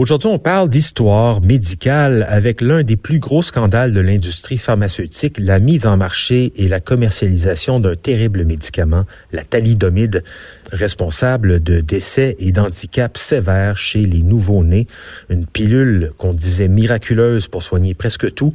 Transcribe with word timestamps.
Aujourd'hui, 0.00 0.30
on 0.30 0.38
parle 0.38 0.70
d'histoire 0.70 1.42
médicale 1.42 2.24
avec 2.26 2.62
l'un 2.62 2.82
des 2.82 2.96
plus 2.96 3.18
gros 3.18 3.42
scandales 3.42 3.92
de 3.92 4.00
l'industrie 4.00 4.56
pharmaceutique, 4.56 5.36
la 5.38 5.58
mise 5.58 5.86
en 5.86 5.98
marché 5.98 6.54
et 6.56 6.68
la 6.68 6.80
commercialisation 6.80 7.80
d'un 7.80 7.96
terrible 7.96 8.46
médicament, 8.46 9.04
la 9.30 9.44
thalidomide, 9.44 10.24
responsable 10.72 11.62
de 11.62 11.82
décès 11.82 12.34
et 12.38 12.50
d'handicaps 12.50 13.20
sévères 13.20 13.76
chez 13.76 14.06
les 14.06 14.22
nouveau-nés. 14.22 14.86
Une 15.28 15.44
pilule 15.44 16.12
qu'on 16.16 16.32
disait 16.32 16.68
miraculeuse 16.68 17.48
pour 17.48 17.62
soigner 17.62 17.92
presque 17.92 18.32
tout, 18.32 18.54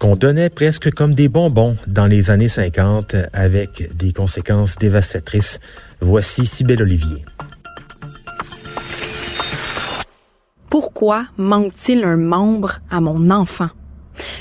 qu'on 0.00 0.16
donnait 0.16 0.48
presque 0.48 0.90
comme 0.92 1.14
des 1.14 1.28
bonbons 1.28 1.76
dans 1.86 2.06
les 2.06 2.30
années 2.30 2.48
50 2.48 3.16
avec 3.34 3.94
des 3.94 4.14
conséquences 4.14 4.76
dévastatrices. 4.76 5.60
Voici 6.00 6.46
Sibelle 6.46 6.80
Olivier. 6.80 7.22
Pourquoi 10.78 11.24
manque-t-il 11.38 12.04
un 12.04 12.18
membre 12.18 12.80
à 12.90 13.00
mon 13.00 13.30
enfant? 13.30 13.70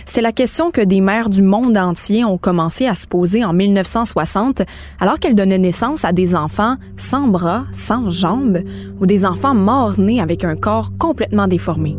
C'est 0.03 0.19
la 0.19 0.33
question 0.33 0.69
que 0.69 0.81
des 0.81 0.99
mères 0.99 1.29
du 1.29 1.41
monde 1.41 1.77
entier 1.77 2.25
ont 2.25 2.37
commencé 2.37 2.87
à 2.87 2.93
se 2.93 3.07
poser 3.07 3.45
en 3.45 3.53
1960 3.53 4.63
alors 4.99 5.17
qu'elles 5.17 5.35
donnaient 5.35 5.57
naissance 5.57 6.03
à 6.03 6.11
des 6.11 6.35
enfants 6.35 6.75
sans 6.97 7.29
bras, 7.29 7.63
sans 7.71 8.09
jambes 8.09 8.59
ou 8.99 9.05
des 9.05 9.25
enfants 9.25 9.55
morts-nés 9.55 10.19
avec 10.19 10.43
un 10.43 10.57
corps 10.57 10.89
complètement 10.99 11.47
déformé. 11.47 11.95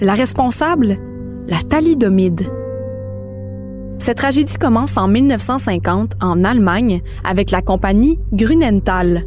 La 0.00 0.14
responsable? 0.14 0.98
La 1.46 1.62
thalidomide. 1.62 2.50
Cette 4.00 4.16
tragédie 4.16 4.58
commence 4.58 4.96
en 4.96 5.06
1950 5.06 6.14
en 6.20 6.42
Allemagne 6.42 7.00
avec 7.22 7.52
la 7.52 7.62
compagnie 7.62 8.18
Grunenthal, 8.32 9.24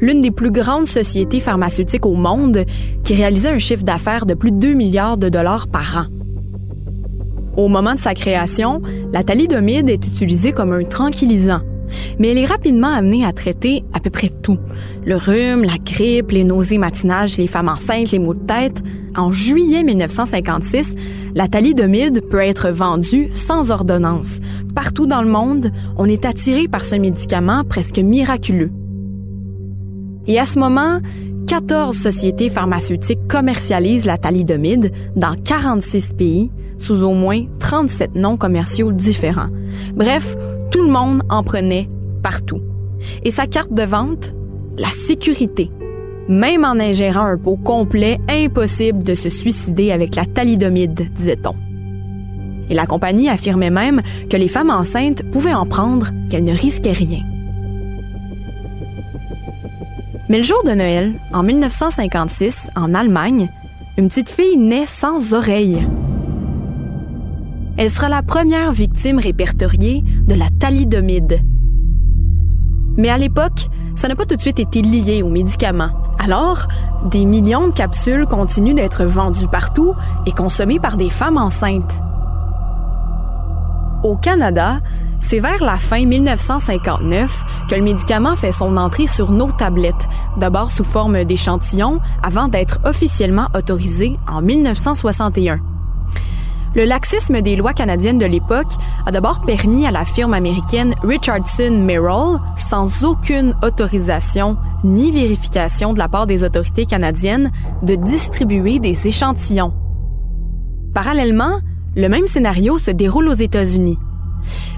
l'une 0.00 0.20
des 0.20 0.30
plus 0.30 0.50
grandes 0.50 0.86
sociétés 0.86 1.40
pharmaceutiques 1.40 2.06
au 2.06 2.14
monde, 2.14 2.64
qui 3.04 3.14
réalisait 3.14 3.50
un 3.50 3.58
chiffre 3.58 3.84
d'affaires 3.84 4.26
de 4.26 4.34
plus 4.34 4.50
de 4.50 4.58
2 4.58 4.74
milliards 4.74 5.16
de 5.16 5.28
dollars 5.28 5.68
par 5.68 5.96
an. 5.96 6.18
Au 7.56 7.66
moment 7.66 7.94
de 7.94 7.98
sa 7.98 8.14
création, 8.14 8.82
la 9.12 9.24
thalidomide 9.24 9.90
est 9.90 10.06
utilisée 10.06 10.52
comme 10.52 10.72
un 10.72 10.84
tranquillisant, 10.84 11.60
mais 12.18 12.28
elle 12.28 12.38
est 12.38 12.46
rapidement 12.46 12.92
amenée 12.92 13.24
à 13.24 13.32
traiter 13.32 13.82
à 13.92 13.98
peu 13.98 14.10
près 14.10 14.28
tout. 14.42 14.58
Le 15.04 15.16
rhume, 15.16 15.64
la 15.64 15.76
grippe, 15.84 16.30
les 16.30 16.44
nausées 16.44 16.78
matinales 16.78 17.28
les 17.36 17.46
femmes 17.46 17.68
enceintes, 17.68 18.12
les 18.12 18.18
maux 18.18 18.34
de 18.34 18.46
tête. 18.46 18.82
En 19.16 19.32
juillet 19.32 19.82
1956, 19.82 20.94
la 21.34 21.48
thalidomide 21.48 22.22
peut 22.28 22.40
être 22.40 22.70
vendue 22.70 23.28
sans 23.32 23.72
ordonnance. 23.72 24.38
Partout 24.74 25.06
dans 25.06 25.22
le 25.22 25.28
monde, 25.28 25.72
on 25.96 26.06
est 26.06 26.24
attiré 26.24 26.68
par 26.68 26.84
ce 26.84 26.94
médicament 26.94 27.64
presque 27.64 27.98
miraculeux. 27.98 28.70
Et 30.28 30.38
à 30.38 30.44
ce 30.44 30.58
moment, 30.58 31.00
14 31.46 31.96
sociétés 31.96 32.50
pharmaceutiques 32.50 33.26
commercialisent 33.28 34.04
la 34.04 34.18
thalidomide 34.18 34.92
dans 35.16 35.34
46 35.34 36.12
pays 36.12 36.50
sous 36.78 37.02
au 37.02 37.14
moins 37.14 37.46
37 37.58 38.14
noms 38.14 38.36
commerciaux 38.36 38.92
différents. 38.92 39.48
Bref, 39.94 40.36
tout 40.70 40.82
le 40.82 40.90
monde 40.90 41.22
en 41.30 41.42
prenait 41.42 41.88
partout. 42.22 42.60
Et 43.24 43.30
sa 43.30 43.46
carte 43.46 43.72
de 43.72 43.82
vente? 43.82 44.34
La 44.76 44.88
sécurité. 44.88 45.70
Même 46.28 46.64
en 46.64 46.78
ingérant 46.78 47.24
un 47.24 47.38
pot 47.38 47.56
complet, 47.56 48.18
impossible 48.28 49.02
de 49.02 49.14
se 49.14 49.30
suicider 49.30 49.90
avec 49.92 50.14
la 50.14 50.26
thalidomide, 50.26 51.10
disait-on. 51.16 51.54
Et 52.68 52.74
la 52.74 52.86
compagnie 52.86 53.30
affirmait 53.30 53.70
même 53.70 54.02
que 54.28 54.36
les 54.36 54.46
femmes 54.46 54.70
enceintes 54.70 55.22
pouvaient 55.32 55.54
en 55.54 55.64
prendre, 55.64 56.10
qu'elles 56.28 56.44
ne 56.44 56.52
risquaient 56.52 56.92
rien. 56.92 57.22
Mais 60.28 60.36
le 60.36 60.42
jour 60.42 60.62
de 60.64 60.72
Noël, 60.72 61.14
en 61.32 61.42
1956, 61.42 62.70
en 62.76 62.92
Allemagne, 62.94 63.48
une 63.96 64.08
petite 64.08 64.28
fille 64.28 64.58
naît 64.58 64.84
sans 64.84 65.32
oreille. 65.32 65.86
Elle 67.78 67.88
sera 67.88 68.10
la 68.10 68.22
première 68.22 68.72
victime 68.72 69.18
répertoriée 69.18 70.04
de 70.26 70.34
la 70.34 70.48
thalidomide. 70.60 71.40
Mais 72.98 73.08
à 73.08 73.16
l'époque, 73.16 73.68
ça 73.96 74.08
n'a 74.08 74.16
pas 74.16 74.26
tout 74.26 74.36
de 74.36 74.40
suite 74.40 74.60
été 74.60 74.82
lié 74.82 75.22
aux 75.22 75.30
médicaments. 75.30 75.90
Alors, 76.18 76.68
des 77.06 77.24
millions 77.24 77.68
de 77.68 77.72
capsules 77.72 78.26
continuent 78.26 78.74
d'être 78.74 79.04
vendues 79.04 79.48
partout 79.48 79.94
et 80.26 80.32
consommées 80.32 80.80
par 80.80 80.98
des 80.98 81.08
femmes 81.08 81.38
enceintes. 81.38 82.02
Au 84.02 84.16
Canada, 84.16 84.80
c'est 85.20 85.40
vers 85.40 85.62
la 85.62 85.76
fin 85.76 86.04
1959 86.04 87.44
que 87.68 87.74
le 87.74 87.82
médicament 87.82 88.36
fait 88.36 88.52
son 88.52 88.76
entrée 88.76 89.06
sur 89.06 89.30
nos 89.30 89.50
tablettes, 89.52 90.08
d'abord 90.36 90.70
sous 90.70 90.84
forme 90.84 91.24
d'échantillons 91.24 92.00
avant 92.22 92.48
d'être 92.48 92.80
officiellement 92.84 93.48
autorisé 93.54 94.18
en 94.26 94.40
1961. 94.42 95.60
Le 96.74 96.84
laxisme 96.84 97.40
des 97.40 97.56
lois 97.56 97.72
canadiennes 97.72 98.18
de 98.18 98.26
l'époque 98.26 98.72
a 99.06 99.10
d'abord 99.10 99.40
permis 99.40 99.86
à 99.86 99.90
la 99.90 100.04
firme 100.04 100.34
américaine 100.34 100.94
Richardson 101.02 101.82
Merrill, 101.82 102.38
sans 102.56 103.04
aucune 103.04 103.54
autorisation 103.62 104.56
ni 104.84 105.10
vérification 105.10 105.92
de 105.92 105.98
la 105.98 106.08
part 106.08 106.26
des 106.26 106.44
autorités 106.44 106.84
canadiennes, 106.84 107.50
de 107.82 107.94
distribuer 107.94 108.78
des 108.78 109.08
échantillons. 109.08 109.72
Parallèlement, 110.94 111.60
le 111.96 112.08
même 112.08 112.26
scénario 112.26 112.78
se 112.78 112.90
déroule 112.90 113.28
aux 113.28 113.34
États-Unis. 113.34 113.98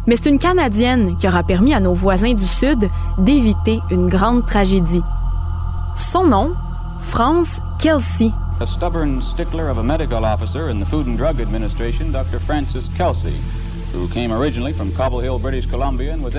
Mais 0.06 0.16
c'est 0.16 0.30
une 0.30 0.38
Canadienne 0.38 1.16
qui 1.16 1.28
aura 1.28 1.42
permis 1.42 1.74
à 1.74 1.80
nos 1.80 1.94
voisins 1.94 2.34
du 2.34 2.46
Sud 2.46 2.88
d'éviter 3.18 3.80
une 3.90 4.08
grande 4.08 4.46
tragédie. 4.46 5.02
Son 5.96 6.24
nom, 6.24 6.54
France 7.00 7.60
Kelsey. 7.78 8.32
A 8.60 8.66
stubborn 8.66 9.22
stickler 9.22 9.68
of 9.70 9.78
a 9.78 9.82
medical 9.82 10.24
officer 10.24 10.68
in 10.70 10.80
the 10.80 10.86
Food 10.86 11.06
and 11.08 11.16
Drug 11.16 11.40
Administration, 11.40 12.10
Dr. 12.12 12.38
Francis 12.38 12.88
Kelsey. 12.96 13.34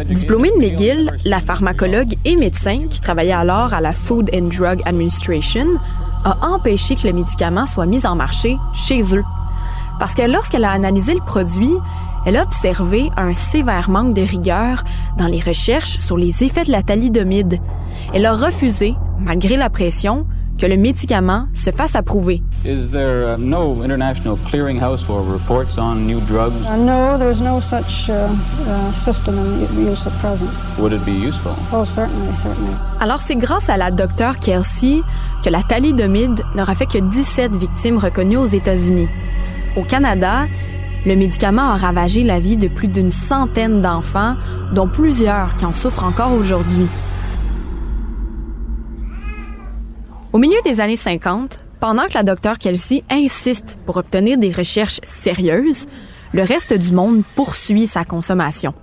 Diplômée 0.06 0.52
de 0.52 0.58
McGill, 0.58 1.12
la 1.26 1.40
pharmacologue 1.42 2.16
et 2.24 2.38
médecin 2.38 2.88
qui 2.90 3.02
travaillait 3.02 3.34
alors 3.34 3.74
à 3.74 3.82
la 3.82 3.94
Food 3.94 4.30
and 4.34 4.48
Drug 4.48 4.82
Administration 4.86 5.66
a 6.24 6.48
empêché 6.48 6.96
que 6.96 7.08
le 7.08 7.14
médicament 7.14 7.66
soit 7.66 7.86
mis 7.86 8.06
en 8.06 8.16
marché 8.16 8.58
chez 8.74 9.16
eux. 9.16 9.24
Parce 10.00 10.16
que 10.16 10.22
lorsqu'elle 10.22 10.64
a 10.64 10.72
analysé 10.72 11.14
le 11.14 11.20
produit, 11.20 11.74
elle 12.26 12.38
a 12.38 12.44
observé 12.44 13.10
un 13.18 13.34
sévère 13.34 13.90
manque 13.90 14.14
de 14.14 14.22
rigueur 14.22 14.84
dans 15.18 15.28
les 15.28 15.40
recherches 15.40 16.00
sur 16.00 16.18
les 16.18 16.44
effets 16.44 16.64
de 16.64 16.72
la 16.72 16.84
thalidomide. 16.84 17.60
Elle 18.14 18.26
a 18.26 18.34
refusé, 18.34 18.96
malgré 19.20 19.58
la 19.58 19.70
pression, 19.70 20.26
que 20.62 20.68
le 20.68 20.78
médicament 20.78 21.48
se 21.54 21.72
fasse 21.72 21.96
approuver. 21.96 22.44
Is 22.64 22.92
there 22.92 23.34
uh, 23.34 23.38
no 23.40 23.84
international 23.84 24.38
clearinghouse 24.46 25.02
for 25.02 25.24
reports 25.24 25.80
on 25.80 26.06
new 26.06 26.20
drugs? 26.28 26.54
Uh, 26.68 26.78
no, 26.78 27.18
there's 27.18 27.42
no 27.42 27.60
such 27.60 28.08
uh, 28.10 28.28
uh, 28.68 28.92
system 28.92 29.36
in 29.40 29.90
use 29.90 30.06
at 30.06 30.14
present. 30.22 30.50
Would 30.78 30.94
it 30.94 31.04
be 31.04 31.14
useful? 31.14 31.54
Oh, 31.74 31.84
certainly, 31.84 32.32
certainly. 32.44 32.76
Alors 33.00 33.22
c'est 33.22 33.36
grâce 33.36 33.70
à 33.70 33.78
la 33.78 33.90
docteure 33.90 34.38
Kelsey 34.38 35.02
que 35.44 35.50
la 35.50 35.64
thalidomide 35.64 36.44
n'aura 36.54 36.76
fait 36.76 36.86
que 36.86 37.00
17 37.00 37.56
victimes 37.56 37.98
reconnues 37.98 38.38
aux 38.38 38.46
États-Unis. 38.46 39.08
Au 39.76 39.82
Canada, 39.82 40.46
le 41.06 41.16
médicament 41.16 41.72
a 41.72 41.78
ravagé 41.78 42.24
la 42.24 42.40
vie 42.40 42.58
de 42.58 42.68
plus 42.68 42.88
d'une 42.88 43.12
centaine 43.12 43.82
d'enfants, 43.82 44.36
dont 44.74 44.88
plusieurs 44.88 45.56
qui 45.56 45.66
en 45.66 45.74
souffrent 45.74 46.04
encore 46.04 46.34
aujourd'hui. 46.34 46.88
Au 50.32 50.38
milieu 50.38 50.60
des 50.64 50.80
années 50.80 50.96
50, 50.96 51.60
pendant 51.80 52.06
que 52.08 52.14
la 52.14 52.24
docteure 52.24 52.60
Kelsey 52.60 53.04
insiste 53.10 53.78
pour 53.86 53.98
obtenir 53.98 54.38
des 54.38 54.52
recherches 54.52 55.00
sérieuses, 55.04 55.88
le 56.34 56.44
reste 56.44 56.74
du 56.74 56.92
monde 56.92 57.24
poursuit 57.36 57.88
sa 57.88 58.06
consommation. 58.06 58.74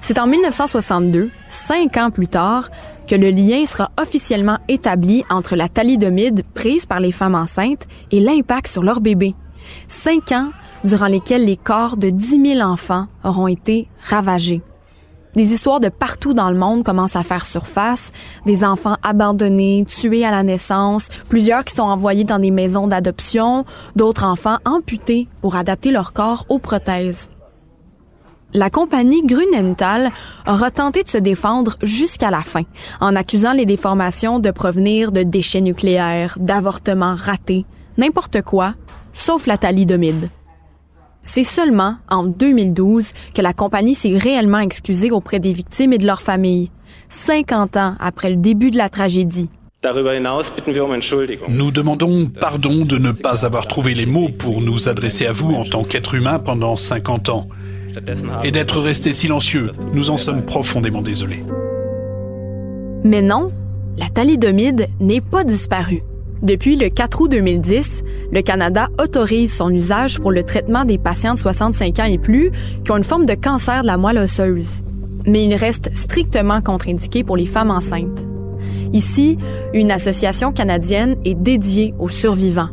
C'est 0.00 0.18
en 0.18 0.26
1962, 0.26 1.30
cinq 1.48 1.96
ans 1.96 2.10
plus 2.10 2.26
tard, 2.26 2.70
que 3.06 3.14
le 3.14 3.30
lien 3.30 3.64
sera 3.66 3.90
officiellement 4.00 4.58
établi 4.68 5.24
entre 5.30 5.56
la 5.56 5.68
thalidomide 5.68 6.42
prise 6.54 6.86
par 6.86 7.00
les 7.00 7.12
femmes 7.12 7.34
enceintes 7.34 7.86
et 8.10 8.20
l'impact 8.20 8.66
sur 8.66 8.82
leur 8.82 9.00
bébé. 9.00 9.34
Cinq 9.88 10.32
ans 10.32 10.50
durant 10.84 11.06
lesquels 11.06 11.44
les 11.44 11.56
corps 11.56 11.96
de 11.96 12.10
10 12.10 12.56
000 12.56 12.60
enfants 12.60 13.06
auront 13.24 13.48
été 13.48 13.88
ravagés. 14.02 14.62
Des 15.36 15.52
histoires 15.52 15.78
de 15.78 15.88
partout 15.88 16.34
dans 16.34 16.50
le 16.50 16.58
monde 16.58 16.82
commencent 16.82 17.16
à 17.16 17.22
faire 17.22 17.44
surface. 17.44 18.12
Des 18.46 18.64
enfants 18.64 18.96
abandonnés, 19.02 19.84
tués 19.86 20.24
à 20.24 20.32
la 20.32 20.42
naissance, 20.42 21.08
plusieurs 21.28 21.64
qui 21.64 21.76
sont 21.76 21.82
envoyés 21.82 22.24
dans 22.24 22.40
des 22.40 22.50
maisons 22.50 22.88
d'adoption, 22.88 23.64
d'autres 23.94 24.24
enfants 24.24 24.58
amputés 24.64 25.28
pour 25.40 25.54
adapter 25.54 25.92
leur 25.92 26.12
corps 26.12 26.46
aux 26.48 26.58
prothèses. 26.58 27.30
La 28.52 28.68
compagnie 28.68 29.24
Grunenthal 29.24 30.10
aura 30.44 30.72
tenté 30.72 31.04
de 31.04 31.08
se 31.08 31.18
défendre 31.18 31.76
jusqu'à 31.82 32.32
la 32.32 32.40
fin, 32.40 32.64
en 33.00 33.14
accusant 33.14 33.52
les 33.52 33.66
déformations 33.66 34.40
de 34.40 34.50
provenir 34.50 35.12
de 35.12 35.22
déchets 35.22 35.60
nucléaires, 35.60 36.36
d'avortements 36.40 37.14
ratés, 37.14 37.64
n'importe 37.96 38.42
quoi, 38.42 38.74
sauf 39.12 39.46
la 39.46 39.58
thalidomide. 39.58 40.30
C'est 41.26 41.44
seulement 41.44 41.96
en 42.08 42.24
2012 42.24 43.12
que 43.34 43.42
la 43.42 43.52
compagnie 43.52 43.94
s'est 43.94 44.16
réellement 44.16 44.58
excusée 44.58 45.10
auprès 45.10 45.38
des 45.38 45.52
victimes 45.52 45.92
et 45.92 45.98
de 45.98 46.06
leurs 46.06 46.22
familles, 46.22 46.70
50 47.10 47.76
ans 47.76 47.94
après 48.00 48.30
le 48.30 48.36
début 48.36 48.70
de 48.70 48.78
la 48.78 48.88
tragédie. 48.88 49.48
Nous 51.48 51.70
demandons 51.70 52.26
pardon 52.26 52.84
de 52.84 52.98
ne 52.98 53.12
pas 53.12 53.46
avoir 53.46 53.66
trouvé 53.66 53.94
les 53.94 54.06
mots 54.06 54.28
pour 54.28 54.60
nous 54.60 54.88
adresser 54.88 55.26
à 55.26 55.32
vous 55.32 55.54
en 55.54 55.64
tant 55.64 55.84
qu'être 55.84 56.14
humain 56.14 56.38
pendant 56.38 56.76
50 56.76 57.28
ans 57.30 57.48
et 58.44 58.50
d'être 58.50 58.78
restés 58.80 59.14
silencieux. 59.14 59.70
Nous 59.92 60.10
en 60.10 60.18
sommes 60.18 60.44
profondément 60.44 61.00
désolés. 61.00 61.42
Mais 63.04 63.22
non, 63.22 63.52
la 63.96 64.08
thalidomide 64.10 64.88
n'est 65.00 65.22
pas 65.22 65.44
disparue. 65.44 66.02
Depuis 66.42 66.76
le 66.76 66.88
4 66.88 67.20
août 67.20 67.30
2010, 67.30 68.02
le 68.32 68.40
Canada 68.40 68.88
autorise 68.98 69.52
son 69.52 69.68
usage 69.68 70.18
pour 70.18 70.32
le 70.32 70.42
traitement 70.42 70.86
des 70.86 70.96
patients 70.96 71.34
de 71.34 71.38
65 71.38 71.98
ans 71.98 72.04
et 72.04 72.16
plus 72.16 72.50
qui 72.82 72.90
ont 72.90 72.96
une 72.96 73.04
forme 73.04 73.26
de 73.26 73.34
cancer 73.34 73.82
de 73.82 73.86
la 73.86 73.98
moelle 73.98 74.16
osseuse. 74.16 74.82
Mais 75.26 75.44
il 75.44 75.54
reste 75.54 75.90
strictement 75.94 76.62
contre-indiqué 76.62 77.24
pour 77.24 77.36
les 77.36 77.44
femmes 77.44 77.70
enceintes. 77.70 78.26
Ici, 78.94 79.36
une 79.74 79.90
association 79.90 80.50
canadienne 80.50 81.16
est 81.26 81.34
dédiée 81.34 81.92
aux 81.98 82.08
survivants. 82.08 82.70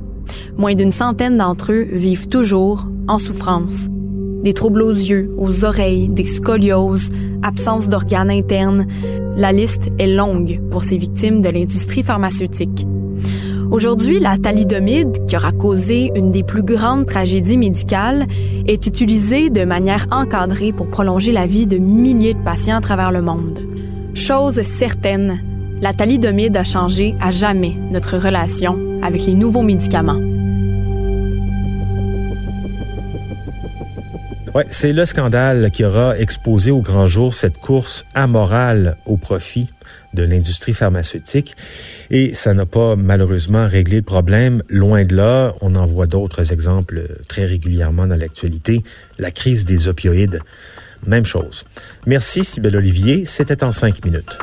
Moins 0.57 0.73
d'une 0.73 0.93
centaine 0.93 1.37
d'entre 1.37 1.73
eux 1.73 1.87
vivent 1.91 2.29
toujours 2.29 2.87
en 3.09 3.17
souffrance. 3.17 3.89
Des 4.43 4.53
troubles 4.53 4.81
aux 4.81 4.91
yeux, 4.91 5.29
aux 5.37 5.65
oreilles, 5.65 6.07
des 6.07 6.23
scolioses, 6.23 7.11
absence 7.43 7.89
d'organes 7.89 8.31
internes. 8.31 8.87
La 9.35 9.51
liste 9.51 9.89
est 9.99 10.07
longue 10.07 10.61
pour 10.71 10.83
ces 10.83 10.97
victimes 10.97 11.41
de 11.41 11.49
l'industrie 11.49 12.03
pharmaceutique. 12.03 12.87
Aujourd'hui, 13.69 14.19
la 14.19 14.37
thalidomide, 14.37 15.25
qui 15.27 15.35
aura 15.35 15.51
causé 15.51 16.11
une 16.15 16.31
des 16.31 16.43
plus 16.43 16.63
grandes 16.63 17.05
tragédies 17.05 17.57
médicales, 17.57 18.25
est 18.65 18.87
utilisée 18.87 19.49
de 19.49 19.65
manière 19.65 20.07
encadrée 20.11 20.71
pour 20.71 20.87
prolonger 20.87 21.33
la 21.33 21.45
vie 21.45 21.67
de 21.67 21.77
milliers 21.77 22.33
de 22.33 22.43
patients 22.43 22.77
à 22.77 22.81
travers 22.81 23.11
le 23.11 23.21
monde. 23.21 23.59
Chose 24.13 24.61
certaine, 24.61 25.39
la 25.81 25.93
thalidomide 25.93 26.55
a 26.55 26.63
changé 26.63 27.15
à 27.19 27.29
jamais 27.29 27.75
notre 27.91 28.17
relation 28.17 28.79
avec 29.03 29.25
les 29.25 29.33
nouveaux 29.33 29.63
médicaments. 29.63 30.26
C'est 34.69 34.94
le 34.94 35.06
scandale 35.06 35.71
qui 35.71 35.83
aura 35.86 36.18
exposé 36.18 36.71
au 36.71 36.81
grand 36.81 37.07
jour 37.07 37.33
cette 37.33 37.57
course 37.57 38.06
amorale 38.13 38.98
au 39.06 39.18
profit 39.18 39.68
de 40.13 40.24
l'industrie 40.24 40.74
pharmaceutique. 40.74 41.56
Et 42.09 42.33
ça 42.33 42.54
n'a 42.54 42.65
pas 42.65 42.95
malheureusement 42.95 43.68
réglé 43.68 43.98
le 43.98 44.04
problème. 44.04 44.63
Loin 44.69 45.04
de 45.04 45.15
là, 45.15 45.54
on 45.62 45.75
en 45.75 45.86
voit 45.86 46.07
d'autres 46.07 46.51
exemples 46.51 47.07
très 47.27 47.45
régulièrement 47.45 48.07
dans 48.07 48.15
l'actualité. 48.15 48.83
La 49.19 49.31
crise 49.31 49.65
des 49.65 49.88
opioïdes, 49.88 50.39
même 51.06 51.25
chose. 51.25 51.65
Merci 52.06 52.44
Sybelle 52.44 52.77
Olivier, 52.77 53.25
c'était 53.25 53.63
en 53.63 53.71
cinq 53.71 54.03
minutes. 54.03 54.38